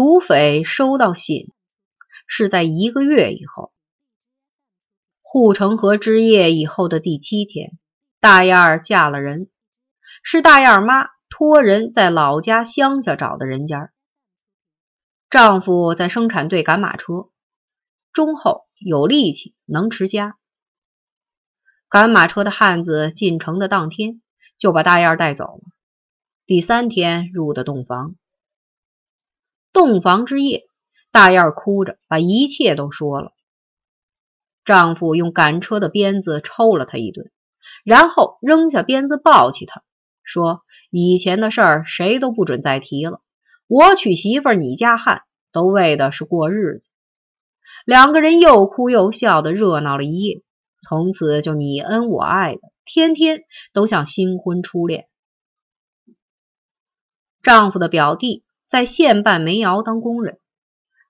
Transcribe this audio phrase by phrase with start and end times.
[0.00, 1.52] 土匪收到信
[2.26, 3.70] 是在一个月以后，
[5.20, 7.78] 护城河之夜以后的第七天，
[8.18, 9.50] 大燕儿嫁了人，
[10.22, 13.92] 是大燕儿妈托人在老家乡下找的人家。
[15.28, 17.28] 丈夫在生产队赶马车，
[18.10, 20.38] 忠厚有力气，能持家。
[21.90, 24.22] 赶马车的汉子进城的当天，
[24.56, 25.60] 就把大燕儿带走了。
[26.46, 28.14] 第三天入的洞房。
[29.72, 30.64] 洞房之夜，
[31.12, 33.32] 大燕哭着把一切都说了。
[34.64, 37.30] 丈夫用赶车的鞭子抽了她一顿，
[37.84, 39.82] 然后扔下鞭子抱起她，
[40.22, 43.20] 说：“以前的事儿谁都不准再提了。
[43.68, 46.90] 我娶媳妇，你家汉，都为的是过日子。”
[47.86, 50.42] 两个人又哭又笑的热闹了一夜，
[50.86, 55.08] 从此就你恩我爱的，天天都像新婚初恋。
[57.42, 58.44] 丈夫的表弟。
[58.70, 60.38] 在县办煤窑当工人，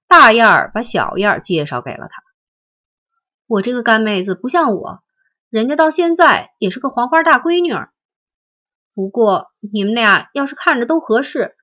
[0.08, 2.22] 大燕儿把小燕儿介绍给了他。
[3.46, 5.02] 我这个干妹子不像我，
[5.50, 7.92] 人家到现在也是个黄花大闺女儿。
[8.94, 11.54] 不过你们俩要是看着都合适，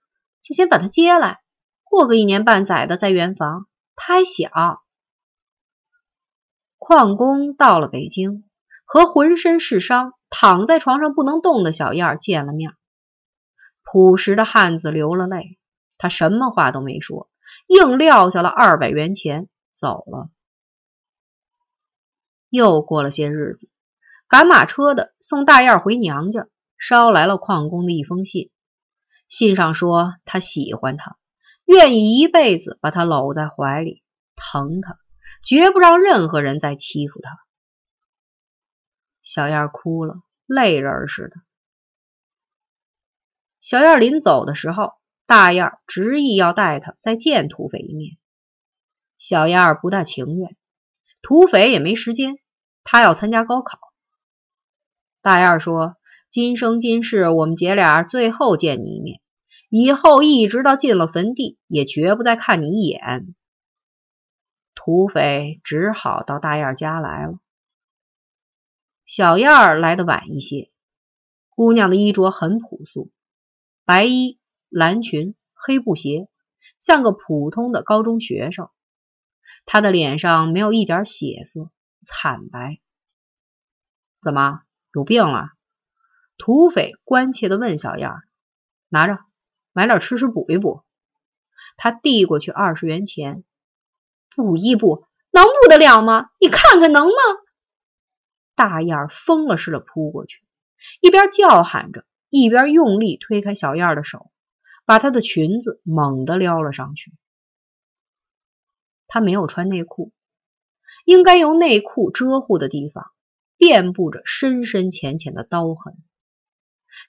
[0.44, 1.40] 就先把她接来，
[1.84, 3.66] 过个一年半载的再圆房。
[3.96, 4.84] 她还小。
[6.78, 8.44] 矿工到了北京，
[8.86, 12.74] 和浑身是伤、躺在床上不能动的小燕儿见了面。
[13.84, 15.58] 朴实的汉子流了泪。
[15.98, 17.30] 他什么话都没说，
[17.68, 20.30] 硬撂下了二百元钱走了。
[22.50, 23.70] 又过了些日子，
[24.28, 28.52] 赶马车的送大燕回娘家，捎来了矿工的一封信。
[29.28, 31.18] 信上说他喜欢她，
[31.66, 34.04] 愿意一辈子把她搂在怀里，
[34.36, 34.98] 疼她，
[35.44, 37.40] 绝不让任何人再欺负她。
[39.22, 41.36] 小燕哭了，泪人似的。
[43.60, 44.94] 小燕临走的时候。
[45.28, 48.18] 大燕执意要带他再见土匪一面，
[49.20, 50.56] 小燕儿不大情愿。
[51.22, 52.40] 土匪也没时间，
[52.86, 53.78] 他要参加高考。
[55.22, 55.98] 大燕儿说
[56.32, 59.20] ：“今生今世，我们姐俩最后见你一面，
[59.70, 63.36] 以后一直到进了坟地，也绝不再看你一眼。”
[64.76, 67.38] 土匪只好到大燕家来了。
[69.06, 70.72] 小燕儿来的晚一些，
[71.50, 73.12] 姑娘的衣着很朴素，
[73.84, 74.40] 白衣。
[74.70, 76.28] 蓝裙、黑布鞋，
[76.80, 78.70] 像个普通的高中学生。
[79.66, 81.72] 他的脸上没有一点血色，
[82.06, 82.80] 惨白。
[84.22, 84.62] 怎么
[84.94, 85.50] 有病了？
[86.38, 88.12] 土匪关切的问小燕
[88.90, 89.20] ：“拿着，
[89.74, 90.84] 买点吃食补一补。”
[91.78, 93.44] 他递过去二十元钱，
[94.36, 96.30] 补一补能补得了吗？
[96.40, 97.14] 你看看能吗？
[98.56, 100.44] 大燕疯了似的扑过去，
[101.00, 104.32] 一边叫喊着，一边用力推开小燕的手。
[104.88, 107.12] 把她的裙子猛地撩了上去。
[109.06, 110.14] 她没有穿内裤，
[111.06, 113.12] 应该由内裤遮护的地方，
[113.58, 115.98] 遍布着深深浅浅的刀痕。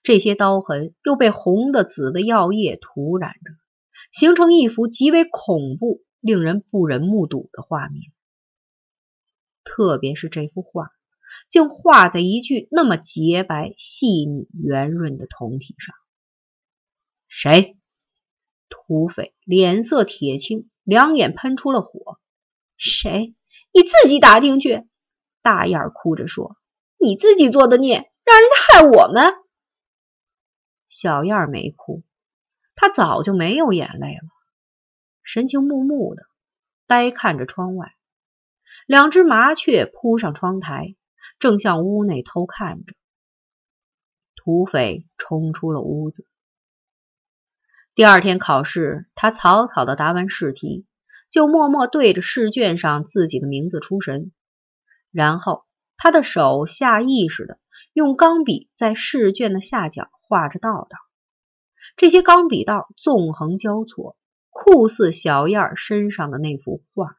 [0.03, 3.53] 这些刀痕又被红的、紫的药液涂染着，
[4.13, 8.11] 形成一幅极为恐怖、令人不忍目睹的画面。
[9.63, 10.91] 特别是这幅画，
[11.49, 15.95] 竟画在一具那么洁白、细腻、圆润的铜体上。
[17.29, 17.77] 谁？
[18.69, 22.19] 土匪脸色铁青，两眼喷出了火。
[22.77, 23.35] 谁？
[23.73, 24.87] 你自己打听去！
[25.43, 26.57] 大燕哭着说
[26.99, 29.35] ：“你自己做的孽，让人家害我们。”
[30.89, 32.03] 小燕没哭，
[32.75, 34.29] 她早就没有眼泪了，
[35.23, 36.25] 神情木木的，
[36.87, 37.95] 呆看着窗外。
[38.87, 40.95] 两只麻雀扑上窗台，
[41.39, 42.95] 正向屋内偷看着。
[44.37, 46.28] 土匪冲出了屋子。
[47.99, 50.87] 第二天考试，他草草的答完试题，
[51.33, 54.31] 就默默对着试卷上自己的名字出神，
[55.11, 55.65] 然后
[55.97, 57.59] 他的手下意识的
[57.93, 60.97] 用钢笔在试卷的下角画着道道，
[61.97, 64.17] 这些钢笔道纵横交错，
[64.49, 67.17] 酷似小燕身上的那幅画。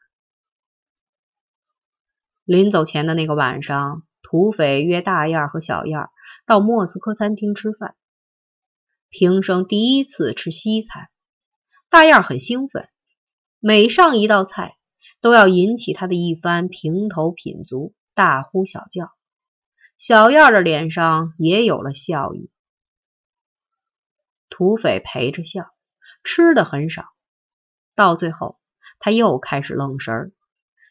[2.46, 6.08] 临走前的那个晚上，土匪约大燕和小燕
[6.46, 7.96] 到莫斯科餐厅吃饭。
[9.10, 11.10] 平生第一次吃西餐，
[11.90, 12.88] 大燕很兴奋，
[13.60, 14.78] 每上一道菜
[15.20, 19.12] 都要引起他的一番评头品足、大呼小叫。
[19.98, 22.52] 小燕的脸上也有了笑意。
[24.48, 25.72] 土匪陪着笑，
[26.24, 27.06] 吃的很少。
[27.96, 28.60] 到最后，
[29.00, 30.32] 他又开始愣神儿，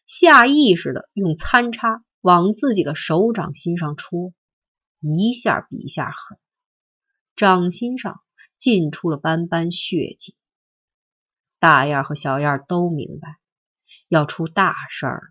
[0.07, 4.35] 下意识的用餐叉往自己的手掌心上戳，
[5.01, 6.37] 一下比一下狠。
[7.39, 8.21] 掌心上
[8.57, 10.35] 浸出了斑斑血迹。
[11.61, 13.39] 大燕和小燕都明白，
[14.09, 15.31] 要出大事儿了。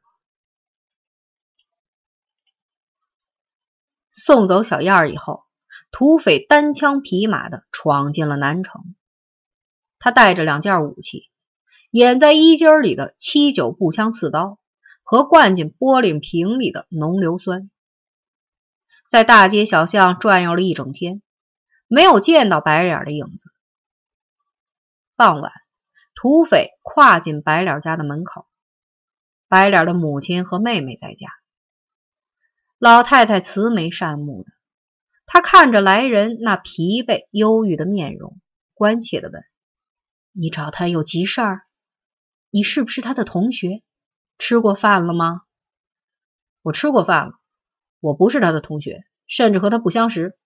[4.13, 5.43] 送走小燕以后，
[5.91, 8.95] 土匪单枪匹马的闯进了南城。
[9.99, 11.29] 他带着两件武器，
[11.91, 14.59] 掩在衣襟里的七九步枪刺刀
[15.03, 17.69] 和灌进玻璃瓶里的浓硫酸，
[19.09, 21.21] 在大街小巷转悠了一整天，
[21.87, 23.51] 没有见到白脸的影子。
[25.15, 25.51] 傍晚，
[26.13, 28.45] 土匪跨进白脸家的门口，
[29.47, 31.27] 白脸的母亲和妹妹在家。
[32.77, 34.51] 老太太慈眉善目的，
[35.25, 38.39] 她看着来人那疲惫忧郁的面容，
[38.73, 39.43] 关切的问
[40.31, 41.61] ：“你找他有急事儿？
[42.51, 43.81] 你是不是他的同学？
[44.37, 45.41] 吃过饭了吗
[46.61, 47.33] ？”“我吃过饭了，
[47.99, 50.37] 我不是他的同学，甚至和他不相识，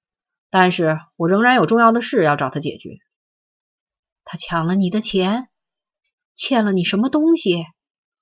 [0.51, 2.99] 但是我仍然有重要的事要找他解决。
[4.23, 5.49] ”“他抢了你的钱，
[6.35, 7.65] 欠了你什么东西？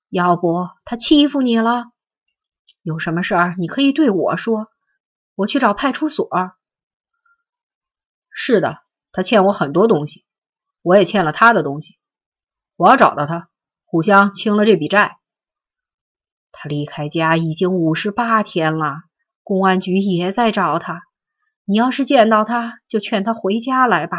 [0.08, 1.84] 要不他欺负你了？”
[2.82, 4.68] 有什么事儿你可以对我说，
[5.34, 6.30] 我去找派出所。
[8.30, 8.78] 是的，
[9.12, 10.24] 他欠我很多东西，
[10.80, 11.98] 我也欠了他的东西。
[12.76, 13.50] 我要找到他，
[13.84, 15.18] 互相清了这笔债。
[16.52, 19.02] 他离开家已经五十八天了，
[19.42, 21.02] 公安局也在找他。
[21.70, 24.16] 你要是见到他，就劝他回家来吧，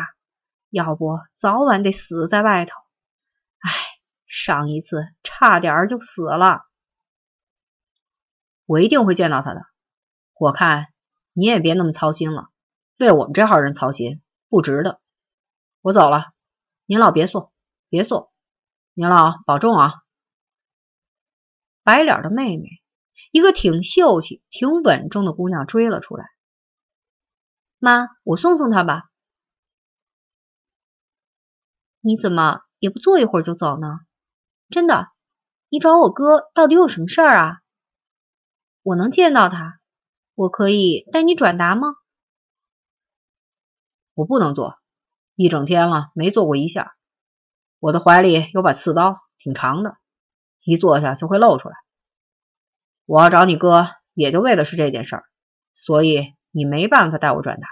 [0.70, 2.72] 要不早晚得死在外头。
[3.60, 3.70] 唉，
[4.26, 6.62] 上一次差点就死了。
[8.66, 9.64] 我一定会见到他的。
[10.40, 10.94] 我看
[11.34, 12.48] 你也别那么操心了，
[12.98, 15.02] 为我们这号人操心不值得。
[15.82, 16.28] 我走了，
[16.86, 17.52] 您老别送，
[17.90, 18.32] 别送，
[18.94, 19.96] 您老保重啊。
[21.84, 22.64] 白脸的妹妹，
[23.32, 26.28] 一个挺秀气、挺稳重的姑娘追了出来。
[27.84, 29.10] 妈，我送送他吧。
[32.00, 34.02] 你怎么也不坐一会儿就走呢？
[34.70, 35.08] 真的，
[35.68, 37.62] 你找我哥到底有什么事儿啊？
[38.84, 39.80] 我能见到他，
[40.36, 41.96] 我可以带你转达吗？
[44.14, 44.78] 我不能坐，
[45.34, 46.96] 一整天了没坐过一下。
[47.80, 49.98] 我的怀里有把刺刀，挺长的，
[50.64, 51.76] 一坐下就会露出来。
[53.06, 55.26] 我要找你哥，也就为的是这件事儿，
[55.74, 57.68] 所以你没办法带我转达。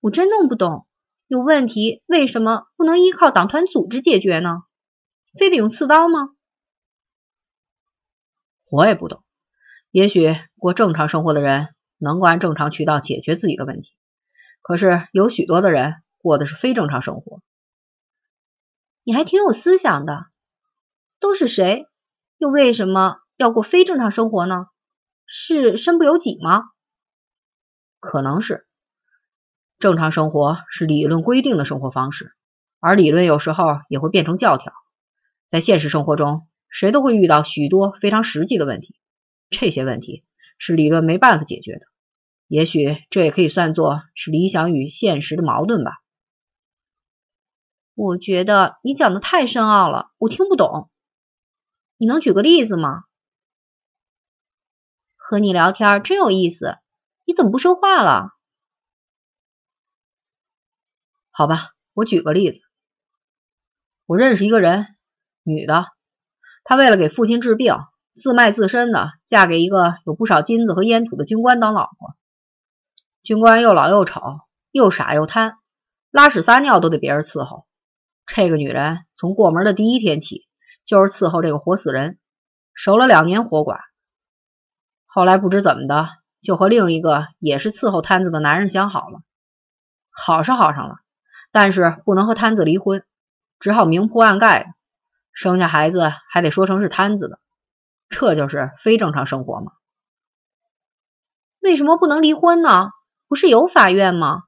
[0.00, 0.86] 我真弄不懂，
[1.26, 4.62] 有问题为什么不能依靠党团组织解决呢？
[5.38, 6.30] 非得用刺刀吗？
[8.70, 9.24] 我也不懂。
[9.90, 13.94] 也许过正常生活的人能够按正常渠道解决自己的问题，
[14.60, 17.40] 可是有许多的人过的是非正常生活。
[19.02, 20.26] 你还挺有思想的，
[21.18, 21.86] 都是谁？
[22.36, 24.66] 又为什么要过非正常生活呢？
[25.26, 26.64] 是身不由己吗？
[28.00, 28.66] 可能是。
[29.78, 32.32] 正常生活是理论规定的生活方式，
[32.80, 34.72] 而理论有时候也会变成教条。
[35.48, 38.96] 在现实生活中，谁都会遇到许多非常实际的问题。
[39.50, 40.24] 这些问题
[40.58, 41.86] 是理论没办法解决的，
[42.48, 45.92] 也许这也可以算作是理想与现实的矛盾吧。
[47.94, 50.90] 我觉得你讲的太深奥了，我听不懂。
[51.96, 53.04] 你能举个例子吗？
[55.16, 56.78] 和你聊天真有意思，
[57.28, 58.30] 你怎么不说话了？
[61.30, 62.62] 好吧，我举个例子。
[64.06, 64.96] 我认识一个人，
[65.42, 65.84] 女的，
[66.64, 67.74] 她为了给父亲治病。
[68.16, 72.16] 自卖自身的，嫁给一个有不少金子和烟土的军官当老婆。
[73.22, 74.22] 军官又老又丑，
[74.70, 75.58] 又傻又贪，
[76.10, 77.66] 拉屎撒尿都得别人伺候。
[78.24, 80.48] 这个女人从过门的第一天起，
[80.86, 82.18] 就是伺候这个活死人，
[82.72, 83.80] 守了两年活寡。
[85.04, 86.08] 后来不知怎么的，
[86.40, 89.20] 就和另一个也是伺候摊子的男人相好了。
[90.10, 90.96] 好是好上了，
[91.52, 93.04] 但是不能和摊子离婚，
[93.58, 94.74] 只好明铺暗盖，
[95.32, 97.38] 生下孩子还得说成是摊子的。
[98.08, 99.72] 这就是非正常生活吗？
[101.60, 102.90] 为什么不能离婚呢？
[103.28, 104.44] 不是有法院吗？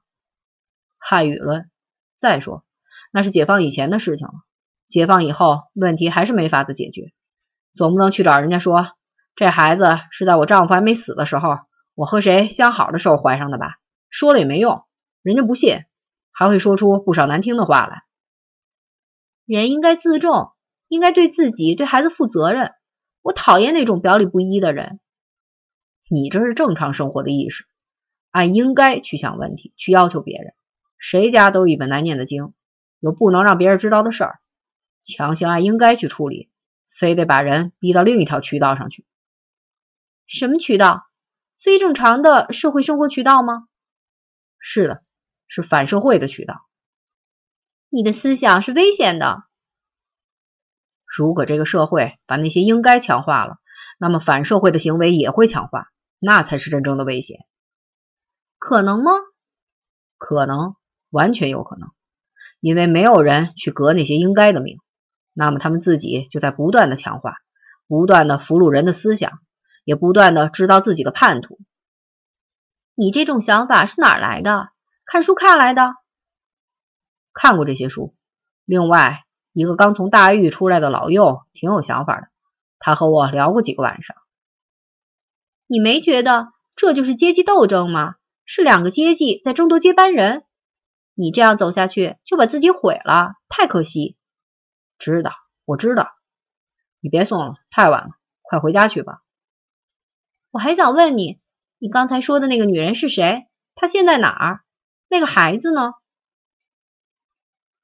[0.97, 1.69] 汉语论。
[2.17, 2.63] 再说，
[3.11, 4.33] 那是解放以前的事情了。
[4.87, 7.13] 解放以后，问题还是没法子解决。
[7.73, 8.87] 总不能去找人家说，
[9.35, 11.59] 这孩子是在我丈夫还没死的时候，
[11.93, 13.79] 我和谁相好的时候怀上的吧？
[14.09, 14.83] 说了也没用，
[15.21, 15.83] 人家不信，
[16.31, 18.03] 还会说出不少难听的话来。
[19.45, 20.51] 人应该自重，
[20.87, 22.73] 应该对自己、对孩子负责任。
[23.21, 24.99] 我讨厌那种表里不一的人。
[26.09, 27.65] 你这是正常生活的意识，
[28.31, 30.53] 按应该去想问题，去要求别人。
[30.97, 32.53] 谁家都一本难念的经，
[32.99, 34.39] 有不能让别人知道的事儿，
[35.03, 36.49] 强行按应该去处理，
[36.89, 39.05] 非得把人逼到另一条渠道上去。
[40.27, 41.05] 什么渠道？
[41.61, 43.67] 非正常的社会生活渠道吗？
[44.59, 45.03] 是的，
[45.47, 46.65] 是反社会的渠道。
[47.89, 49.43] 你的思想是危险的。
[51.05, 53.57] 如果这个社会把那些应该强化了，
[53.99, 57.39] 那么反社会的行为也会强化，那才是真正的危险。
[58.57, 59.11] 可能吗？
[60.17, 60.75] 可能，
[61.09, 61.89] 完全有可能。
[62.59, 64.77] 因为没有人去革那些应该的命，
[65.33, 67.35] 那么他们自己就在不断的强化，
[67.87, 69.39] 不断的俘虏人的思想，
[69.83, 71.59] 也不断的制造自己的叛徒。
[72.95, 74.69] 你这种想法是哪来的？
[75.05, 75.95] 看书看来的？
[77.33, 78.15] 看过这些书。
[78.65, 79.23] 另外
[79.53, 82.27] 一个刚从大狱出来的老幼挺有想法的，
[82.79, 84.15] 他和我聊过几个晚上。
[85.67, 88.15] 你没觉得这就是阶级斗争吗？
[88.45, 90.43] 是两个阶级在争夺接班人。
[91.13, 94.17] 你这样走下去，就把自己毁了，太可惜。
[94.99, 95.31] 知道，
[95.65, 96.09] 我知道。
[96.99, 98.09] 你别送了，太晚了，
[98.41, 99.21] 快回家去吧。
[100.51, 101.39] 我还想问你，
[101.79, 103.47] 你刚才说的那个女人是谁？
[103.73, 104.61] 她现在哪儿？
[105.07, 105.93] 那个孩子呢？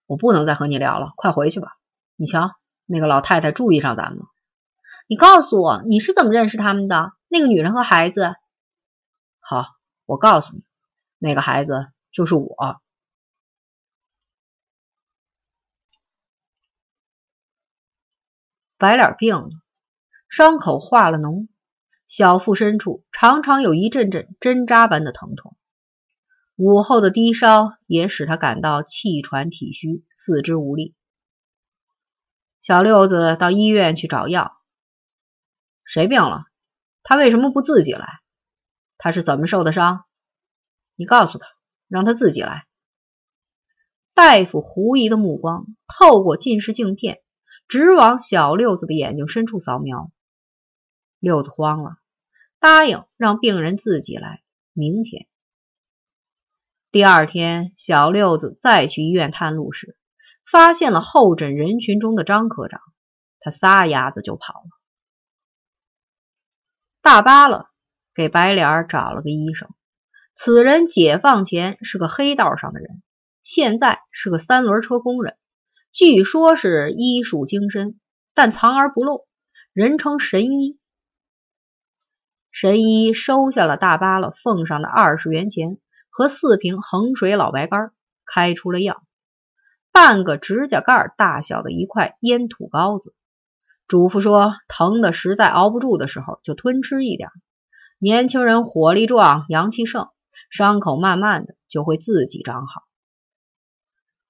[0.06, 1.78] 我不能再和你聊了，快回去吧。
[2.18, 2.52] 你瞧，
[2.86, 4.26] 那个老太太注意上咱们了。
[5.08, 7.14] 你告诉我，你是怎么认识他们的？
[7.30, 8.36] 那个女人和孩子？
[9.40, 9.66] 好，
[10.06, 10.64] 我告诉你，
[11.20, 12.82] 那个孩子就是我。
[18.78, 19.50] 白脸病了，
[20.30, 21.48] 伤口化了脓，
[22.08, 25.58] 小腹深处常常有一阵阵针扎般的疼痛。
[26.56, 30.96] 午后的低烧也使他感到气喘体虚，四肢无力。
[32.62, 34.58] 小六子到医院去找药。
[35.86, 36.46] 谁病了？
[37.04, 38.08] 他为什么不自己来？
[38.98, 40.06] 他是怎么受的伤？
[40.96, 41.48] 你告诉他，
[41.88, 42.66] 让他自己来。
[44.14, 47.22] 大夫狐疑的目光透过近视镜片。
[47.68, 50.10] 直往小六子的眼睛深处扫描，
[51.20, 51.98] 六子慌了，
[52.60, 54.42] 答应让病人自己来。
[54.74, 55.28] 明天，
[56.92, 59.98] 第二天，小六子再去医院探路时，
[60.46, 62.82] 发现了候诊人群中的张科长，
[63.40, 64.70] 他撒丫子就跑了。
[67.02, 67.70] 大巴了，
[68.14, 69.70] 给白脸找了个医生。
[70.36, 73.02] 此人解放前是个黑道上的人，
[73.42, 75.36] 现在是个三轮车工人。
[75.92, 78.00] 据说是医术精深，
[78.36, 79.26] 但藏而不露，
[79.74, 80.78] 人称神医。
[82.52, 85.78] 神医收下了大巴了奉上的二十元钱
[86.10, 87.92] 和四瓶衡水老白干，
[88.26, 89.04] 开出了药，
[89.92, 93.14] 半个指甲盖大小的一块烟土膏子，
[93.88, 97.30] 嘱咐说疼的实在熬不住的时候就吞吃一点。
[98.00, 100.10] 年轻人火力壮，阳气盛，
[100.50, 102.84] 伤口慢慢的就会自己长好。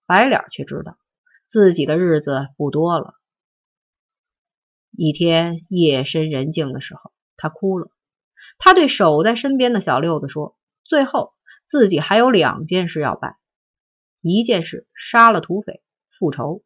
[0.05, 0.97] 白脸却知道。
[1.49, 3.13] 自己的日子不多了。
[4.91, 7.89] 一天夜深人静的时候，他哭了。
[8.57, 11.33] 他对守在身边的小六子说：“最后，
[11.65, 13.35] 自己还有两件事要办。
[14.21, 16.63] 一件事杀了土匪复仇；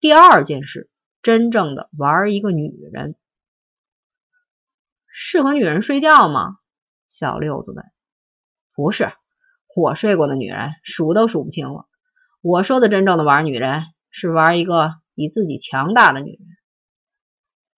[0.00, 0.90] 第二件事，
[1.22, 3.14] 真正的玩一个女人。
[5.06, 6.58] 是和女人睡觉吗？”
[7.08, 7.84] 小六子问。
[8.74, 9.12] “不是，
[9.76, 11.86] 我睡过的女人数都数不清了。
[12.40, 16.40] 我说的真正的玩女人。”是玩一个比自己强大的女人，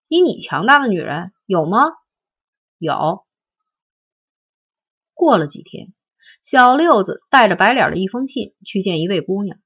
[0.07, 1.79] 比你强大的女人有吗？
[2.79, 3.25] 有。
[5.21, 5.93] 过了几天，
[6.41, 9.59] 小六子带着白脸的一封信去见一位姑娘，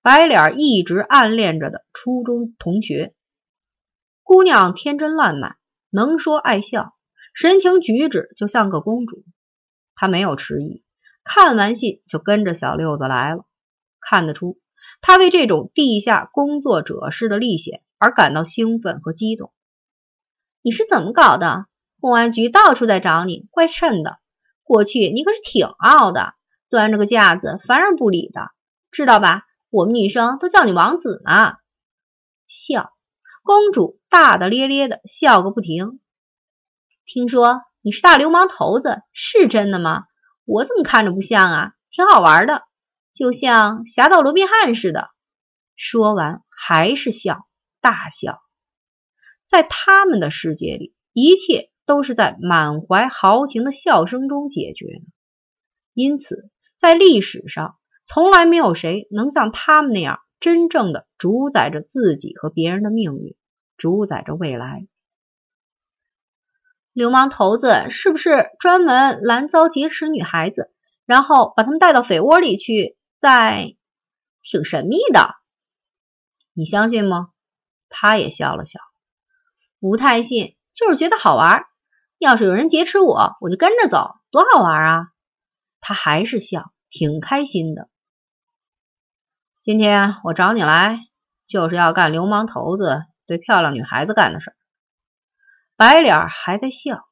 [0.00, 3.14] 白脸一直暗恋着的初中同学。
[4.22, 5.56] 姑娘天真烂漫，
[5.90, 6.94] 能说爱笑，
[7.34, 9.22] 神情举止就像个公主。
[9.94, 10.82] 她没有迟疑，
[11.24, 13.44] 看完信就跟着小六子来了。
[14.00, 14.58] 看得出。
[15.02, 19.52] 他为这种地下工作者式的历险而感到兴奋和激动。
[20.62, 21.66] 你是怎么搞的？
[22.00, 24.18] 公安局到处在找你，怪碜的。
[24.66, 26.34] 过去你可是挺傲的，
[26.68, 28.50] 端着个架子，烦人不理的，
[28.90, 29.44] 知道吧？
[29.70, 31.54] 我们女生都叫你王子呢。
[32.48, 32.92] 笑，
[33.44, 36.00] 公主大大咧咧的笑个不停。
[37.04, 40.02] 听说你是大流氓头子，是真的吗？
[40.44, 41.72] 我怎么看着不像啊？
[41.92, 42.64] 挺好玩的。
[43.14, 45.10] 就像侠盗罗宾汉似的，
[45.76, 47.46] 说完还是笑，
[47.80, 48.40] 大笑。
[49.46, 55.04] 在他们的世界里，一切都是在满怀豪情的笑声中解决的。
[55.94, 63.34] 因此，在历史上，从来没有谁能像他们那样真正的主宰着自己和别人的命运，
[63.78, 64.86] 主宰着未来。
[66.92, 70.72] 流氓头子是不是专门拦遭劫持女孩子，
[71.04, 72.96] 然后把他们带到匪窝里去？
[73.18, 73.76] 在，
[74.42, 75.36] 挺神秘的，
[76.52, 77.30] 你相信吗？
[77.88, 78.80] 他也笑了笑，
[79.80, 81.64] 不太信，就是觉得好玩。
[82.18, 85.08] 要是有人劫持我，我就跟着走，多好玩啊！
[85.80, 87.88] 他还是笑，挺开心的。
[89.60, 90.98] 今天我找你来，
[91.46, 94.56] 就是要干流氓头子对漂亮女孩子干的事儿。
[95.76, 97.06] 白脸还在笑，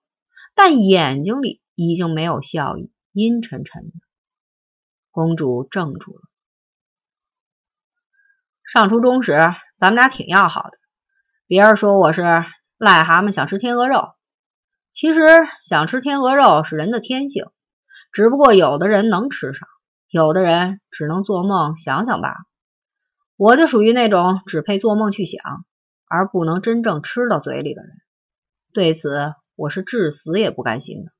[0.54, 3.92] 但眼睛里已经没有笑意，阴沉沉的。
[5.10, 6.22] 公主怔住了。
[8.72, 9.38] 上初中时，
[9.78, 10.78] 咱们俩挺要好的。
[11.46, 12.22] 别人说我是
[12.78, 14.14] 癞蛤蟆想吃天鹅肉，
[14.94, 15.20] 其实
[15.60, 17.46] 想吃天鹅肉是人的天性，
[18.12, 19.68] 只不过有的人能吃上，
[20.08, 22.36] 有的人只能做梦想想罢了。
[23.36, 25.42] 我就属于那种只配做梦去想，
[26.06, 27.90] 而不能真正吃到嘴里的人。
[28.72, 31.10] 对此，我是至死也不甘心的。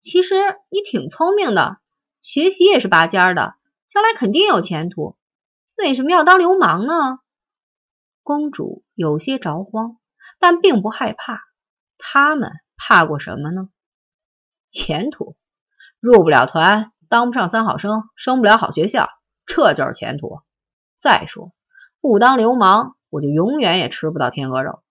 [0.00, 0.34] 其实
[0.70, 1.76] 你挺聪明的，
[2.22, 3.54] 学习也是拔尖的，
[3.86, 5.18] 将来肯定有前途。
[5.76, 7.18] 为什么要当流氓呢？
[8.22, 9.98] 公主有些着慌，
[10.38, 11.42] 但并不害怕。
[12.00, 13.68] 他们怕过什么呢？
[14.70, 15.36] 前途？
[16.00, 19.08] 入不了团，当不上三好生，升不了好学校，
[19.44, 20.40] 这就是前途。
[20.96, 21.52] 再说，
[22.00, 24.82] 不当流氓，我就永远也吃不到天鹅肉。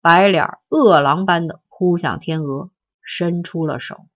[0.00, 2.70] 白脸饿狼般的扑向天鹅，
[3.02, 4.06] 伸出了手。